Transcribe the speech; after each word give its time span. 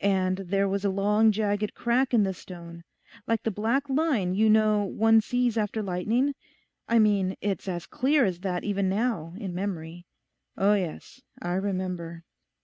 And 0.00 0.38
there 0.38 0.66
was 0.66 0.86
a 0.86 0.90
long 0.90 1.30
jagged 1.32 1.74
crack 1.74 2.14
in 2.14 2.22
the 2.22 2.32
stone, 2.32 2.82
like 3.26 3.42
the 3.42 3.50
black 3.50 3.90
line 3.90 4.34
you 4.34 4.48
know 4.48 4.82
one 4.84 5.20
sees 5.20 5.58
after 5.58 5.82
lightning, 5.82 6.34
I 6.88 6.98
mean 6.98 7.36
it's 7.42 7.68
as 7.68 7.84
clear 7.84 8.24
as 8.24 8.40
that 8.40 8.64
even 8.64 8.88
now, 8.88 9.34
in 9.36 9.54
memory. 9.54 10.06
Oh 10.56 10.72
yes, 10.72 11.20
I 11.42 11.52
remember. 11.56 12.24